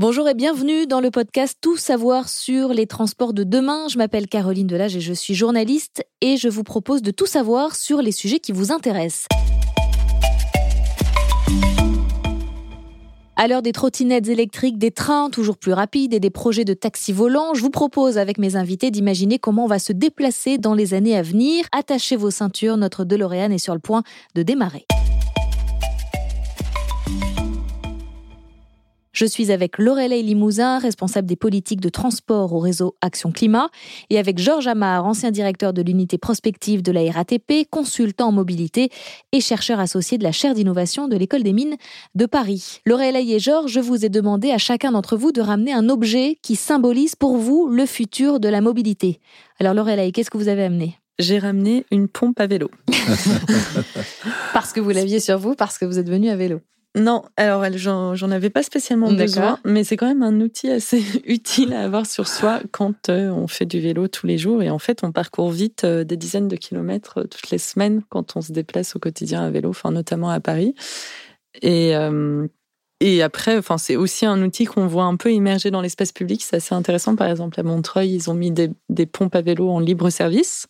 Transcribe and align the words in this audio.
Bonjour 0.00 0.26
et 0.30 0.34
bienvenue 0.34 0.86
dans 0.86 1.02
le 1.02 1.10
podcast 1.10 1.58
Tout 1.60 1.76
savoir 1.76 2.30
sur 2.30 2.72
les 2.72 2.86
transports 2.86 3.34
de 3.34 3.44
demain. 3.44 3.86
Je 3.88 3.98
m'appelle 3.98 4.28
Caroline 4.28 4.66
Delage 4.66 4.96
et 4.96 5.00
je 5.02 5.12
suis 5.12 5.34
journaliste 5.34 6.02
et 6.22 6.38
je 6.38 6.48
vous 6.48 6.62
propose 6.62 7.02
de 7.02 7.10
tout 7.10 7.26
savoir 7.26 7.74
sur 7.74 8.00
les 8.00 8.10
sujets 8.10 8.38
qui 8.38 8.52
vous 8.52 8.72
intéressent. 8.72 9.26
À 13.36 13.46
l'heure 13.46 13.60
des 13.60 13.72
trottinettes 13.72 14.28
électriques, 14.28 14.78
des 14.78 14.90
trains 14.90 15.28
toujours 15.28 15.58
plus 15.58 15.74
rapides 15.74 16.14
et 16.14 16.20
des 16.20 16.30
projets 16.30 16.64
de 16.64 16.72
taxi 16.72 17.12
volants, 17.12 17.52
je 17.52 17.60
vous 17.60 17.68
propose 17.68 18.16
avec 18.16 18.38
mes 18.38 18.56
invités 18.56 18.90
d'imaginer 18.90 19.38
comment 19.38 19.64
on 19.64 19.68
va 19.68 19.78
se 19.78 19.92
déplacer 19.92 20.56
dans 20.56 20.72
les 20.72 20.94
années 20.94 21.14
à 21.14 21.20
venir. 21.20 21.66
Attachez 21.72 22.16
vos 22.16 22.30
ceintures, 22.30 22.78
notre 22.78 23.04
DeLorean 23.04 23.50
est 23.50 23.58
sur 23.58 23.74
le 23.74 23.80
point 23.80 24.02
de 24.34 24.42
démarrer. 24.42 24.86
Je 29.20 29.26
suis 29.26 29.52
avec 29.52 29.76
Lorelei 29.76 30.22
Limousin, 30.22 30.78
responsable 30.78 31.28
des 31.28 31.36
politiques 31.36 31.82
de 31.82 31.90
transport 31.90 32.54
au 32.54 32.58
réseau 32.58 32.96
Action 33.02 33.32
Climat, 33.32 33.68
et 34.08 34.18
avec 34.18 34.38
Georges 34.38 34.66
Amar, 34.66 35.04
ancien 35.04 35.30
directeur 35.30 35.74
de 35.74 35.82
l'unité 35.82 36.16
prospective 36.16 36.80
de 36.80 36.90
la 36.90 37.02
RATP, 37.12 37.68
consultant 37.68 38.28
en 38.28 38.32
mobilité 38.32 38.88
et 39.32 39.42
chercheur 39.42 39.78
associé 39.78 40.16
de 40.16 40.22
la 40.22 40.32
chaire 40.32 40.54
d'innovation 40.54 41.06
de 41.06 41.18
l'École 41.18 41.42
des 41.42 41.52
mines 41.52 41.76
de 42.14 42.24
Paris. 42.24 42.80
Lorelei 42.86 43.32
et 43.32 43.38
Georges, 43.38 43.70
je 43.70 43.80
vous 43.80 44.06
ai 44.06 44.08
demandé 44.08 44.52
à 44.52 44.56
chacun 44.56 44.92
d'entre 44.92 45.18
vous 45.18 45.32
de 45.32 45.42
ramener 45.42 45.74
un 45.74 45.90
objet 45.90 46.38
qui 46.40 46.56
symbolise 46.56 47.14
pour 47.14 47.36
vous 47.36 47.68
le 47.68 47.84
futur 47.84 48.40
de 48.40 48.48
la 48.48 48.62
mobilité. 48.62 49.20
Alors 49.58 49.74
Lorelei, 49.74 50.12
qu'est-ce 50.12 50.30
que 50.30 50.38
vous 50.38 50.48
avez 50.48 50.64
amené? 50.64 50.96
J'ai 51.18 51.38
ramené 51.38 51.84
une 51.90 52.08
pompe 52.08 52.40
à 52.40 52.46
vélo. 52.46 52.70
parce 54.54 54.72
que 54.72 54.80
vous 54.80 54.88
l'aviez 54.88 55.20
sur 55.20 55.38
vous, 55.38 55.54
parce 55.54 55.76
que 55.76 55.84
vous 55.84 55.98
êtes 55.98 56.08
venu 56.08 56.30
à 56.30 56.36
vélo. 56.36 56.62
Non, 56.96 57.22
alors 57.36 57.64
j'en 57.76 58.30
avais 58.32 58.50
pas 58.50 58.64
spécialement 58.64 59.12
besoin, 59.12 59.60
mais 59.64 59.84
c'est 59.84 59.96
quand 59.96 60.08
même 60.08 60.24
un 60.24 60.40
outil 60.40 60.68
assez 60.70 61.00
utile 61.24 61.72
à 61.72 61.84
avoir 61.84 62.04
sur 62.04 62.26
soi 62.26 62.60
quand 62.72 63.08
euh, 63.08 63.30
on 63.30 63.46
fait 63.46 63.64
du 63.64 63.78
vélo 63.78 64.08
tous 64.08 64.26
les 64.26 64.38
jours. 64.38 64.60
Et 64.60 64.70
en 64.70 64.80
fait, 64.80 65.04
on 65.04 65.12
parcourt 65.12 65.52
vite 65.52 65.84
euh, 65.84 66.02
des 66.02 66.16
dizaines 66.16 66.48
de 66.48 66.56
kilomètres 66.56 67.20
euh, 67.20 67.24
toutes 67.24 67.50
les 67.50 67.58
semaines 67.58 68.02
quand 68.08 68.36
on 68.36 68.40
se 68.40 68.50
déplace 68.50 68.96
au 68.96 68.98
quotidien 68.98 69.42
à 69.42 69.50
vélo, 69.50 69.70
enfin 69.70 69.92
notamment 69.92 70.30
à 70.30 70.40
Paris. 70.40 70.74
Et 71.62 71.94
et 73.02 73.22
après, 73.22 73.56
enfin, 73.56 73.78
c'est 73.78 73.96
aussi 73.96 74.26
un 74.26 74.42
outil 74.42 74.66
qu'on 74.66 74.86
voit 74.86 75.04
un 75.04 75.16
peu 75.16 75.32
émerger 75.32 75.70
dans 75.70 75.80
l'espace 75.80 76.12
public. 76.12 76.42
C'est 76.42 76.56
assez 76.56 76.74
intéressant. 76.74 77.16
Par 77.16 77.28
exemple, 77.28 77.58
à 77.58 77.62
Montreuil, 77.62 78.14
ils 78.14 78.30
ont 78.30 78.34
mis 78.34 78.50
des, 78.50 78.68
des 78.90 79.06
pompes 79.06 79.34
à 79.34 79.40
vélo 79.40 79.70
en 79.70 79.80
libre 79.80 80.10
service. 80.10 80.66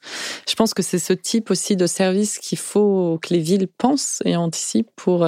Je 0.49 0.55
pense 0.55 0.73
que 0.73 0.81
c'est 0.81 1.01
ce 1.01 1.13
type 1.13 1.51
aussi 1.51 1.75
de 1.75 1.89
service 1.89 2.39
qu'il 2.39 2.59
faut 2.59 3.19
que 3.21 3.35
les 3.35 3.41
villes 3.41 3.67
pensent 3.67 4.23
et 4.25 4.37
anticipent 4.37 4.93
pour 4.95 5.27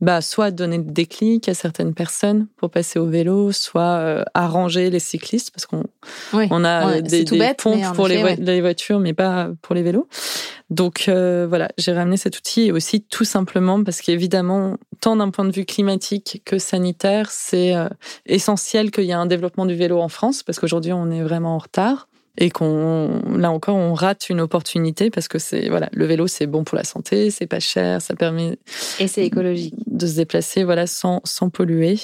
bah, 0.00 0.20
soit 0.20 0.50
donner 0.50 0.78
des 0.78 1.00
déclic 1.00 1.48
à 1.48 1.54
certaines 1.54 1.94
personnes 1.94 2.46
pour 2.56 2.70
passer 2.70 2.98
au 2.98 3.06
vélo, 3.06 3.52
soit 3.52 3.82
euh, 3.82 4.22
arranger 4.34 4.90
les 4.90 4.98
cyclistes, 4.98 5.50
parce 5.50 5.66
qu'on 5.66 5.84
on 6.32 6.64
a 6.64 7.00
des, 7.00 7.24
pompes 7.56 7.94
pour 7.94 8.06
les, 8.06 8.60
voitures, 8.60 9.00
mais 9.00 9.14
pas 9.14 9.48
pour 9.62 9.74
les 9.74 9.82
vélos. 9.82 10.08
Donc 10.68 11.06
euh, 11.08 11.46
voilà, 11.48 11.68
j'ai 11.78 11.92
ramené 11.92 12.16
cet 12.16 12.36
outil 12.36 12.66
et 12.66 12.72
aussi 12.72 13.02
tout 13.02 13.24
simplement 13.24 13.82
parce 13.82 14.00
qu'évidemment, 14.00 14.76
tant 15.00 15.16
d'un 15.16 15.30
point 15.30 15.44
de 15.44 15.52
vue 15.52 15.64
climatique 15.64 16.42
que 16.44 16.58
sanitaire, 16.58 17.30
c'est 17.30 17.74
euh, 17.74 17.88
essentiel 18.26 18.90
qu'il 18.90 19.04
y 19.04 19.10
ait 19.10 19.14
un 19.14 19.26
développement 19.26 19.66
du 19.66 19.74
vélo 19.74 20.00
en 20.00 20.08
France, 20.08 20.42
parce 20.42 20.60
qu'aujourd'hui 20.60 20.92
on 20.92 21.10
est 21.10 21.22
vraiment 21.22 21.56
en 21.56 21.58
retard 21.58 22.08
et 22.38 22.50
qu'on 22.50 23.22
là 23.36 23.50
encore 23.50 23.76
on 23.76 23.94
rate 23.94 24.28
une 24.30 24.40
opportunité 24.40 25.10
parce 25.10 25.28
que 25.28 25.38
c'est 25.38 25.68
voilà 25.68 25.88
le 25.92 26.04
vélo 26.06 26.26
c'est 26.26 26.46
bon 26.46 26.64
pour 26.64 26.76
la 26.76 26.84
santé 26.84 27.30
c'est 27.30 27.46
pas 27.46 27.60
cher 27.60 28.00
ça 28.00 28.14
permet 28.14 28.58
et 28.98 29.08
c'est 29.08 29.24
écologique. 29.24 29.74
de 29.86 30.06
se 30.06 30.16
déplacer 30.16 30.64
voilà 30.64 30.86
sans 30.86 31.20
sans 31.24 31.50
polluer. 31.50 31.98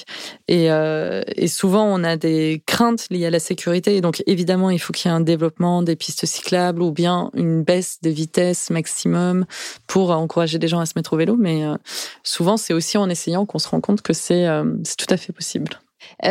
Et, 0.47 0.71
euh, 0.71 1.21
et 1.35 1.47
souvent 1.47 1.85
on 1.85 2.03
a 2.03 2.17
des 2.17 2.61
craintes 2.65 3.07
liées 3.09 3.25
à 3.25 3.29
la 3.29 3.39
sécurité. 3.39 3.97
Et 3.97 4.01
donc 4.01 4.23
évidemment 4.25 4.69
il 4.69 4.79
faut 4.79 4.93
qu'il 4.93 5.09
y 5.09 5.13
ait 5.13 5.15
un 5.15 5.21
développement 5.21 5.83
des 5.83 5.95
pistes 5.95 6.25
cyclables 6.25 6.81
ou 6.81 6.91
bien 6.91 7.29
une 7.33 7.63
baisse 7.63 7.99
des 8.01 8.11
vitesses 8.11 8.69
maximum 8.69 9.45
pour 9.87 10.11
encourager 10.11 10.59
les 10.59 10.67
gens 10.67 10.79
à 10.79 10.85
se 10.85 10.93
mettre 10.95 11.13
au 11.13 11.17
vélo. 11.17 11.35
Mais 11.37 11.65
euh, 11.65 11.75
souvent 12.23 12.57
c'est 12.57 12.73
aussi 12.73 12.97
en 12.97 13.09
essayant 13.09 13.45
qu'on 13.45 13.59
se 13.59 13.69
rend 13.69 13.81
compte 13.81 14.01
que 14.01 14.13
c'est 14.13 14.47
euh, 14.47 14.63
c'est 14.83 14.97
tout 14.97 15.13
à 15.13 15.17
fait 15.17 15.33
possible 15.33 15.79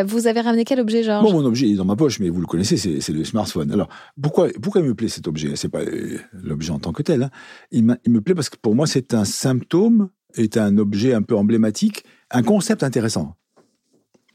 vous 0.05 0.27
avez 0.27 0.41
ramené 0.41 0.63
quel 0.63 0.79
objet, 0.79 1.03
Georges 1.03 1.23
Bon, 1.23 1.33
mon 1.33 1.45
objet 1.45 1.69
est 1.69 1.75
dans 1.75 1.85
ma 1.85 1.95
poche, 1.95 2.19
mais 2.19 2.29
vous 2.29 2.41
le 2.41 2.47
connaissez, 2.47 2.77
c'est 2.77 3.13
le 3.13 3.23
smartphone. 3.23 3.71
Alors, 3.71 3.89
pourquoi, 4.21 4.49
il 4.49 4.83
me 4.83 4.95
plaît 4.95 5.07
cet 5.07 5.27
objet? 5.27 5.55
C'est 5.55 5.69
pas 5.69 5.81
euh, 5.81 6.19
l'objet 6.33 6.71
en 6.71 6.79
tant 6.79 6.93
que 6.93 7.03
tel. 7.03 7.23
Hein. 7.23 7.29
Il, 7.71 7.83
me 7.83 8.21
plaît 8.21 8.35
parce 8.35 8.49
que 8.49 8.57
pour 8.57 8.75
moi, 8.75 8.87
c'est 8.87 9.13
un 9.13 9.25
symptôme, 9.25 10.09
est 10.35 10.57
un 10.57 10.77
objet 10.77 11.13
un 11.13 11.21
peu 11.21 11.35
emblématique, 11.35 12.03
un 12.31 12.43
concept 12.43 12.83
intéressant. 12.83 13.35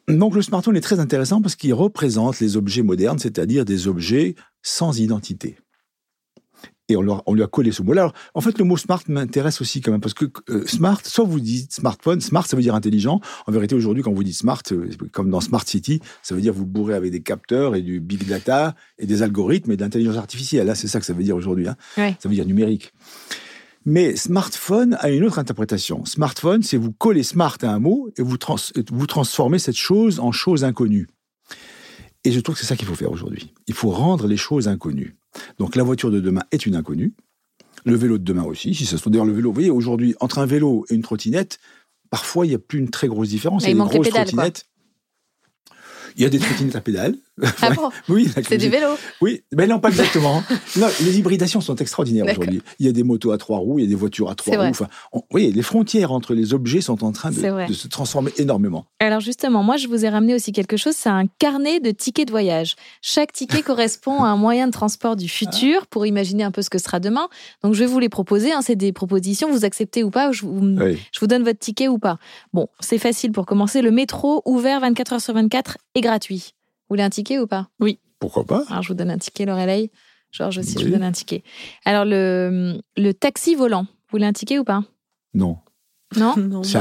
Donc, 0.09 0.35
le 0.35 0.43
smartphone 0.43 0.77
est 0.77 0.81
très 0.81 1.01
intéressant 1.01 1.41
parce 1.41 1.57
qu'il 1.57 1.75
représente 1.75 2.41
les 2.41 2.57
objets 2.57 2.83
modernes, 2.83 3.19
c'est-à-dire 3.19 3.65
des 3.65 3.89
objets 3.89 4.35
sans 4.63 4.99
identité 4.99 5.57
et 6.89 6.97
on, 6.97 7.35
lui 7.35 7.43
a 7.43 7.47
collé 7.47 7.73
ce 7.73 7.83
mot-là. 7.83 8.13
en 8.35 8.41
fait, 8.41 8.59
le 8.59 8.65
mot 8.65 8.77
smart 8.77 9.03
m'intéresse 9.09 9.61
aussi 9.61 9.81
quand 9.81 9.93
même, 9.93 10.01
parce 10.01 10.15
que 10.15 10.27
euh, 10.51 10.67
smart, 10.67 11.01
soit 11.05 11.25
vous 11.25 11.41
dites 11.41 11.73
smartphone, 11.73 12.21
smart, 12.21 12.47
ça 12.47 12.57
veut 12.57 12.63
dire 12.63 12.75
intelligent. 12.75 13.21
En 13.47 13.53
vérité, 13.53 13.75
aujourd'hui, 13.75 14.03
quand 14.03 14.13
vous 14.13 14.25
dites 14.25 14.37
smart, 14.37 14.63
euh, 14.73 14.91
comme 15.13 15.31
dans 15.31 15.41
Smart 15.41 15.67
City, 15.67 16.01
ça 16.23 16.35
veut 16.35 16.41
dire 16.41 16.53
vous 16.53 16.67
bourrez 16.67 16.95
avec 16.95 17.13
des 17.13 17.23
capteurs 17.23 17.75
et 17.75 17.83
du 17.83 18.01
big 18.01 18.27
data 18.27 18.75
et 18.99 19.07
des 19.07 19.23
algorithmes 19.23 19.73
et 19.73 19.77
de 19.77 19.83
l'intelligence 19.83 20.17
artificielle. 20.17 20.67
Là, 20.67 20.75
c'est 20.75 20.89
ça 20.89 21.01
que 21.01 21.07
ça 21.07 21.13
veut 21.13 21.23
dire 21.23 21.37
aujourd'hui. 21.37 21.69
Hein. 21.69 21.77
Ça 21.97 22.29
veut 22.29 22.35
dire 22.35 22.47
numérique. 22.47 22.93
Mais 23.85 24.15
smartphone 24.15 24.97
a 25.01 25.11
une 25.11 25.25
autre 25.25 25.39
interprétation. 25.39 26.05
Smartphone, 26.05 26.63
c'est 26.63 26.77
vous 26.77 26.93
coller 26.93 27.23
smart 27.23 27.57
à 27.63 27.69
un 27.69 27.81
mot 27.81 28.11
et 28.17 28.23
vous, 28.23 28.37
vous 28.93 29.07
transformez 29.07 29.59
cette 29.59 29.77
chose 29.77 30.21
en 30.21 30.31
chose 30.31 30.63
inconnue. 30.63 31.09
Et 32.25 32.31
je 32.31 32.39
trouve 32.39 32.55
que 32.55 32.61
c'est 32.61 32.67
ça 32.67 32.77
qu'il 32.77 32.87
faut 32.87 32.95
faire 32.95 33.11
aujourd'hui. 33.11 33.53
Il 33.67 33.75
faut 33.75 33.91
rendre 33.91 34.29
les 34.29 34.37
choses 34.37 34.69
inconnues. 34.69 35.17
Donc 35.59 35.77
la 35.77 35.83
voiture 35.83 36.11
de 36.11 36.21
demain 36.21 36.43
est 36.51 36.67
une 36.67 36.75
inconnue. 36.75 37.15
Le 37.85 37.97
vélo 37.97 38.19
de 38.19 38.25
demain 38.25 38.45
aussi, 38.45 38.75
si 38.75 38.85
ça 38.85 38.93
se 38.93 39.03
trouve. 39.03 39.13
D'ailleurs, 39.13 39.27
le 39.27 39.33
vélo, 39.33 39.51
vous 39.51 39.55
voyez, 39.55 39.71
aujourd'hui, 39.71 40.15
entre 40.21 40.39
un 40.39 40.47
vélo 40.47 40.85
et 40.89 40.95
une 40.95 41.03
trottinette, 41.03 41.59
parfois, 42.11 42.47
il 42.47 42.51
n'y 42.51 42.55
a 42.55 42.59
plus 42.59 42.79
une 42.79 42.91
très 42.91 43.09
grosse 43.09 43.29
différence. 43.29 43.65
il 43.65 43.69
y 43.69 43.81
a 43.81 43.85
des 43.85 43.91
grosses 43.91 44.09
trottinettes. 44.09 44.67
Il 46.17 46.23
y 46.23 46.27
a 46.27 46.29
des 46.29 46.39
trottinettes 46.39 46.77
à 46.77 46.81
pédales. 46.81 47.17
Ah 47.63 47.71
bon 47.71 47.89
Oui, 48.09 48.31
c'est 48.47 48.59
du 48.59 48.69
vélo. 48.69 48.89
Oui, 49.21 49.43
mais 49.53 49.67
non, 49.67 49.81
pas 49.81 49.89
exactement. 49.89 50.43
non, 50.77 50.87
les 51.01 51.19
hybridations 51.19 51.61
sont 51.61 51.77
extraordinaires 51.77 52.27
aujourd'hui. 52.27 52.63
Il 52.79 52.87
y 52.87 52.89
a 52.89 52.93
des 52.93 53.03
motos 53.03 53.31
à 53.33 53.39
trois 53.39 53.59
roues, 53.59 53.79
il 53.79 53.85
y 53.85 53.87
a 53.87 53.89
des 53.89 53.95
voitures 53.95 54.31
à 54.31 54.35
trois 54.35 54.57
roues. 54.57 54.71
Enfin, 54.71 54.89
oui, 55.33 55.51
les 55.51 55.63
frontières 55.63 56.13
entre 56.13 56.35
les 56.35 56.53
objets 56.53 56.83
sont 56.83 57.03
en 57.05 57.13
train 57.13 57.31
de, 57.31 57.67
de, 57.67 57.73
se 57.73 57.89
transformer 57.89 58.33
énormément. 58.37 58.85
Alors 59.01 59.21
justement, 59.21 59.63
moi, 59.63 59.77
je 59.79 59.89
vous 59.89 60.05
ai 60.05 60.09
ramené 60.09 60.35
aussi 60.35 60.53
quelque 60.53 60.77
chose. 60.77 60.95
C'est 60.95 61.09
un 61.09 61.27
carnet 61.39 61.81
de 61.81 61.91
tickets 61.91 62.27
de 62.27 62.33
voyage. 62.33 62.77
Chaque 63.01 63.33
ticket 63.33 63.63
correspond 63.63 64.23
à 64.23 64.29
un 64.29 64.37
moyen 64.37 64.67
de 64.67 64.73
transport 64.73 65.17
du 65.17 65.29
futur 65.29 65.87
pour 65.87 66.05
imaginer 66.05 66.45
un 66.45 66.51
peu 66.51 66.61
ce 66.61 66.71
que 66.71 66.79
sera 66.79 67.01
demain. 67.01 67.29
Donc, 67.63 67.75
je 67.75 67.81
vais 67.81 67.87
vous 67.87 67.99
les 67.99 68.11
proposer. 68.11 68.53
Hein, 68.53 68.61
c'est 68.63 68.77
des 68.77 68.93
propositions. 68.93 69.51
Vous 69.51 69.65
acceptez 69.65 70.05
ou 70.05 70.11
pas 70.11 70.33
je 70.33 70.43
vous, 70.43 70.77
je 70.79 71.21
vous 71.21 71.27
donne 71.27 71.43
votre 71.43 71.59
ticket 71.59 71.89
ou 71.89 71.99
pas. 71.99 72.19
Bon, 72.53 72.69
c'est 72.81 72.99
facile 72.99 73.33
pour 73.33 73.47
commencer. 73.47 73.83
Le 73.83 73.91
métro 73.91 74.43
ouvert 74.45 74.81
24 74.81 75.15
heures 75.15 75.21
sur 75.21 75.35
24 75.35 75.79
est 75.95 76.01
gratuit. 76.01 76.55
Vous 76.93 76.97
voulez 76.97 77.05
un 77.05 77.09
ticket 77.09 77.39
ou 77.39 77.47
pas? 77.47 77.71
Oui. 77.81 78.01
Pourquoi 78.19 78.45
pas? 78.45 78.65
Alors, 78.69 78.83
je 78.83 78.89
vous 78.89 78.95
donne 78.95 79.11
un 79.11 79.17
ticket, 79.17 79.47
Lorelei. 79.47 79.91
Georges 80.31 80.59
aussi, 80.59 80.79
je 80.79 80.85
vous 80.85 80.91
donne 80.91 81.03
un 81.03 81.13
ticket. 81.13 81.43
Alors, 81.87 82.05
le, 82.05 82.83
le 82.99 83.13
taxi 83.15 83.55
volant, 83.55 83.85
vous 83.85 84.11
voulez 84.11 84.27
un 84.27 84.35
ticket 84.35 84.59
ou 84.59 84.65
pas? 84.65 84.85
Non. 85.33 85.57
Non, 86.19 86.35
C'est 86.63 86.77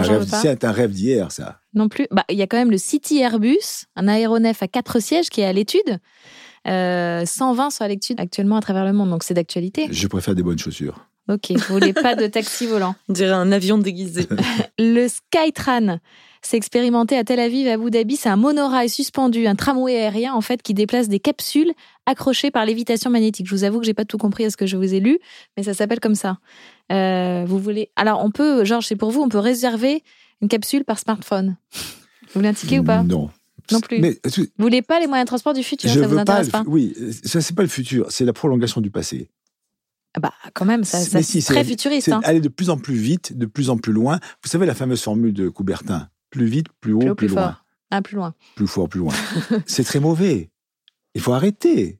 un, 0.65 0.71
rêve 0.73 0.91
d'hier, 0.91 1.31
ça. 1.31 1.61
Non 1.73 1.87
plus. 1.87 2.07
Bah, 2.11 2.25
il 2.27 2.35
y 2.35 2.41
a 2.41 2.47
quand 2.47 2.57
même 2.57 2.71
le 2.71 2.77
City 2.77 3.19
Airbus, 3.19 3.85
un 3.95 4.09
aéronef 4.09 4.61
à 4.61 4.67
quatre 4.67 4.99
sièges 4.99 5.29
qui 5.29 5.39
est 5.39 5.45
à 5.45 5.53
l'étude. 5.53 5.99
120 6.65 6.67
euh, 6.73 7.25
sont 7.25 7.81
à 7.81 7.87
l'étude 7.87 8.19
actuellement 8.19 8.57
à 8.57 8.61
travers 8.61 8.83
le 8.83 8.91
monde, 8.91 9.11
donc 9.11 9.23
c'est 9.23 9.33
d'actualité. 9.33 9.87
Je 9.91 10.07
préfère 10.07 10.35
des 10.35 10.43
bonnes 10.43 10.59
chaussures. 10.59 11.07
Ok, 11.29 11.51
vous 11.51 11.73
voulez 11.73 11.93
pas 11.93 12.15
de 12.15 12.27
taxi 12.27 12.65
volant 12.65 12.95
On 13.07 13.13
dirait 13.13 13.31
un 13.31 13.51
avion 13.51 13.77
déguisé. 13.77 14.27
le 14.79 15.07
Skytran, 15.07 15.99
c'est 16.41 16.57
expérimenté 16.57 17.17
à 17.17 17.23
Tel 17.23 17.39
Aviv, 17.39 17.67
à 17.67 17.73
Abu 17.73 17.91
Dhabi. 17.91 18.15
C'est 18.15 18.29
un 18.29 18.35
monorail 18.35 18.89
suspendu, 18.89 19.45
un 19.45 19.55
tramway 19.55 19.95
aérien 19.95 20.33
en 20.33 20.41
fait 20.41 20.61
qui 20.61 20.73
déplace 20.73 21.07
des 21.07 21.19
capsules 21.19 21.71
accrochées 22.05 22.49
par 22.51 22.65
lévitation 22.65 23.09
magnétique. 23.09 23.47
Je 23.47 23.55
vous 23.55 23.63
avoue 23.63 23.79
que 23.79 23.85
j'ai 23.85 23.93
pas 23.93 24.05
tout 24.05 24.17
compris 24.17 24.45
à 24.45 24.49
ce 24.49 24.57
que 24.57 24.65
je 24.65 24.77
vous 24.77 24.93
ai 24.93 24.99
lu, 24.99 25.19
mais 25.55 25.63
ça 25.63 25.73
s'appelle 25.73 25.99
comme 25.99 26.15
ça. 26.15 26.39
Euh, 26.91 27.45
vous 27.45 27.59
voulez 27.59 27.91
Alors 27.95 28.23
on 28.25 28.31
peut, 28.31 28.65
Georges, 28.65 28.87
c'est 28.87 28.95
pour 28.95 29.11
vous, 29.11 29.21
on 29.21 29.29
peut 29.29 29.39
réserver 29.39 30.03
une 30.41 30.47
capsule 30.47 30.83
par 30.83 30.97
smartphone. 30.97 31.55
Vous 31.71 32.39
voulez 32.39 32.49
un 32.49 32.53
ticket 32.53 32.79
ou 32.79 32.83
pas? 32.83 33.03
Non. 33.03 33.29
Non 33.71 33.79
plus. 33.79 33.99
Mais, 33.99 34.19
vous 34.25 34.45
voulez 34.57 34.81
pas 34.81 34.99
les 34.99 35.07
moyens 35.07 35.25
de 35.25 35.27
transport 35.27 35.53
du 35.53 35.63
futur 35.63 35.89
je 35.89 35.99
Ça 35.99 36.07
vous 36.07 36.17
intéresse 36.17 36.49
pas, 36.49 36.63
Oui, 36.65 36.93
ça 37.23 37.41
c'est 37.41 37.55
pas 37.55 37.61
le 37.61 37.69
futur, 37.69 38.07
c'est 38.09 38.25
la 38.25 38.33
prolongation 38.33 38.81
du 38.81 38.89
passé. 38.89 39.29
Ah 40.13 40.19
bah, 40.19 40.33
quand 40.53 40.65
même, 40.65 40.83
ça, 40.83 40.99
c'est 40.99 41.41
très 41.41 41.63
futuriste. 41.63 42.05
C'est 42.05 42.11
hein. 42.11 42.21
aller 42.23 42.41
de 42.41 42.49
plus 42.49 42.69
en 42.69 42.77
plus 42.77 42.95
vite, 42.95 43.37
de 43.37 43.45
plus 43.45 43.69
en 43.69 43.77
plus 43.77 43.93
loin. 43.93 44.19
Vous 44.43 44.49
savez 44.49 44.65
la 44.65 44.75
fameuse 44.75 45.01
formule 45.01 45.33
de 45.33 45.47
Coubertin 45.47 46.09
plus 46.31 46.45
vite, 46.45 46.67
plus 46.79 46.93
haut, 46.93 47.13
plus, 47.13 47.27
loin. 47.27 47.57
Ah, 47.91 48.01
plus 48.01 48.15
loin. 48.15 48.33
Plus 48.55 48.67
fort, 48.67 48.89
plus 48.89 48.99
loin. 48.99 49.13
c'est 49.67 49.83
très 49.83 49.99
mauvais. 49.99 50.49
Il 51.13 51.21
faut 51.21 51.33
arrêter. 51.33 51.99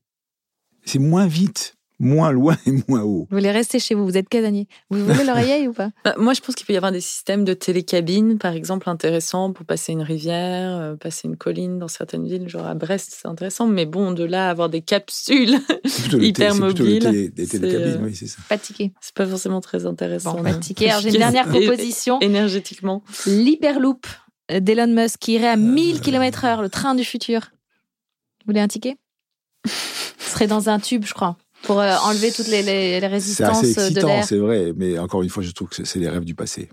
C'est 0.86 1.00
moins 1.00 1.28
vite, 1.28 1.78
moins 2.02 2.32
loin 2.32 2.58
et 2.66 2.72
moins 2.88 3.04
haut. 3.04 3.28
Vous 3.30 3.38
voulez 3.38 3.52
rester 3.52 3.80
chez 3.80 3.94
vous, 3.94 4.04
vous 4.06 4.18
êtes 4.18 4.28
casanier. 4.28 4.68
Vous 4.90 5.06
voulez 5.06 5.24
l'oreiller 5.24 5.68
ou 5.68 5.74
pas? 5.74 5.92
Bah, 6.04 6.16
Moi, 6.18 6.34
je 6.34 6.42
pense 6.42 6.56
qu'il 6.56 6.66
peut 6.66 6.74
y 6.74 6.78
avoir 6.78 6.92
des 6.92 7.00
systèmes 7.00 7.46
de 7.46 7.54
télécabine, 7.54 8.40
par 8.40 8.54
exemple, 8.54 8.90
intéressants 8.90 9.54
pour 9.54 9.66
passer 9.66 9.94
une 9.94 10.02
rivière, 10.02 10.76
euh, 10.76 10.96
passer 10.96 11.28
une 11.28 11.38
colline 11.38 11.78
dans 11.78 11.88
certaines 11.88 12.28
villes, 12.28 12.50
genre 12.50 12.66
à 12.66 12.74
Brest, 12.74 13.16
c'est 13.22 13.28
intéressant. 13.28 13.68
Mais 13.68 13.86
bon, 13.86 14.12
de 14.12 14.24
là 14.24 14.50
avoir 14.50 14.70
des 14.70 14.82
capsules 14.82 15.60
hyper 16.14 16.56
mobiles. 16.56 17.32
Des 17.34 17.48
télécabines, 17.48 18.02
euh, 18.02 18.06
oui, 18.06 18.16
c'est 18.16 18.28
ça. 18.28 18.42
Pas 18.50 18.58
ticket. 18.58 18.92
C'est 19.00 19.14
pas 19.14 19.28
forcément 19.28 19.62
très 19.62 19.86
intéressant. 19.86 20.42
Bon, 20.42 20.60
ticket. 20.60 20.90
Alors, 20.90 21.02
j'ai 21.02 21.10
une 21.10 21.20
dernière 21.20 21.48
proposition. 21.48 22.20
Énergétiquement. 22.20 23.04
L'Hyperloop 23.28 24.08
d'Elon 24.50 24.88
Musk 24.88 25.20
qui 25.20 25.34
irait 25.34 25.48
à 25.48 25.56
1000 25.56 26.02
km/h, 26.02 26.62
le 26.62 26.70
train 26.70 26.96
du 26.96 27.04
futur. 27.04 27.52
Vous 28.42 28.48
voulez 28.48 28.60
un 28.60 28.68
ticket? 28.68 28.98
Ce 29.66 30.32
serait 30.32 30.48
dans 30.48 30.70
un 30.70 30.80
tube, 30.80 31.06
je 31.06 31.14
crois 31.14 31.38
pour 31.64 31.80
euh, 31.80 31.96
enlever 32.04 32.32
toutes 32.32 32.48
les, 32.48 32.64
les, 32.64 33.08
résistances 33.08 33.62
C'est 33.62 33.72
assez 33.72 33.92
excitant, 33.92 34.24
c'est 34.24 34.38
vrai, 34.38 34.74
mais 34.76 34.98
encore 34.98 35.24
une 35.24 35.30
fois, 35.30 35.44
je 35.44 35.52
trouve 35.52 35.70
que 35.70 35.84
c'est 35.84 36.00
les 36.00 36.10
rêves 36.10 36.26
du 36.26 36.36
passé. 36.36 36.70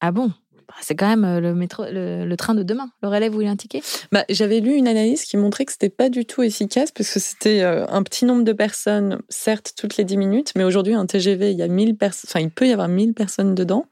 Ah 0.00 0.12
bon? 0.12 0.30
Bah, 0.68 0.74
c'est 0.80 0.94
quand 0.94 1.08
même 1.08 1.24
euh, 1.24 1.40
le 1.40 1.54
métro, 1.54 1.84
le, 1.88 2.34
train 2.36 2.54
de 2.54 2.62
demain. 2.62 2.90
Le 3.02 3.08
relais, 3.08 3.28
vous 3.28 3.34
voulez 3.34 3.48
un 3.48 3.56
ticket? 3.56 3.82
Bah, 4.12 4.24
J'avais 4.28 4.60
lu 4.60 4.74
une 4.74 4.88
analyse 4.88 5.24
qui 5.24 5.36
montrait 5.36 5.64
que 5.64 5.72
c'était 5.72 5.90
pas 5.90 6.08
du 6.08 6.24
tout 6.24 6.42
efficace 6.42 6.90
parce 6.90 7.10
que 7.12 7.20
c'était 7.20 7.62
euh, 7.62 7.86
un 7.88 8.02
petit 8.02 8.24
nombre 8.24 8.44
de 8.44 8.52
personnes, 8.52 9.20
certes 9.28 9.74
toutes 9.76 9.96
les 9.96 10.04
10 10.04 10.16
minutes, 10.16 10.52
mais 10.56 10.64
aujourd'hui 10.64 10.94
un 10.94 11.06
TGV, 11.06 11.52
il 11.52 11.58
y 11.58 11.62
a 11.62 11.68
1000 11.68 11.96
personnes, 11.96 12.28
enfin 12.30 12.40
il 12.40 12.50
peut 12.50 12.66
y 12.66 12.72
avoir 12.72 12.88
1000 12.88 13.14
personnes 13.14 13.54
dedans. 13.54 13.86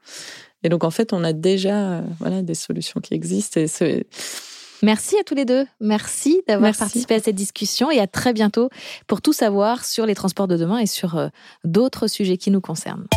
Et 0.63 0.69
donc 0.69 0.83
en 0.83 0.91
fait, 0.91 1.13
on 1.13 1.23
a 1.23 1.33
déjà 1.33 2.03
voilà 2.19 2.41
des 2.41 2.55
solutions 2.55 3.01
qui 3.01 3.13
existent 3.13 3.59
et 3.59 3.67
c'est 3.67 4.07
Merci 4.83 5.17
à 5.17 5.23
tous 5.23 5.33
les 5.33 5.45
deux. 5.45 5.65
Merci 5.79 6.41
d'avoir 6.45 6.75
participé 6.75 7.15
à 7.15 7.19
cette 7.21 7.35
discussion 7.35 7.89
et 7.89 7.99
à 7.99 8.07
très 8.07 8.33
bientôt 8.33 8.69
pour 9.07 9.21
tout 9.21 9.31
savoir 9.31 9.85
sur 9.85 10.05
les 10.05 10.13
transports 10.13 10.49
de 10.49 10.57
demain 10.57 10.77
et 10.77 10.87
sur 10.87 11.17
euh, 11.17 11.29
d'autres 11.63 12.07
sujets 12.07 12.35
qui 12.35 12.51
nous 12.51 12.59
concernent. 12.59 13.07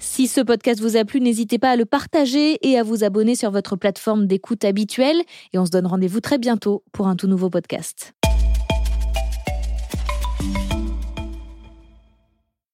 Si 0.00 0.26
ce 0.26 0.40
podcast 0.40 0.80
vous 0.80 0.96
a 0.96 1.04
plu, 1.04 1.20
n'hésitez 1.20 1.60
pas 1.60 1.70
à 1.70 1.76
le 1.76 1.84
partager 1.84 2.58
et 2.68 2.76
à 2.76 2.82
vous 2.82 3.04
abonner 3.04 3.36
sur 3.36 3.52
votre 3.52 3.76
plateforme 3.76 4.26
d'écoute 4.26 4.64
habituelle. 4.64 5.22
Et 5.52 5.58
on 5.58 5.64
se 5.64 5.70
donne 5.70 5.86
rendez-vous 5.86 6.20
très 6.20 6.38
bientôt 6.38 6.82
pour 6.90 7.06
un 7.06 7.14
tout 7.14 7.28
nouveau 7.28 7.50
podcast. 7.50 8.15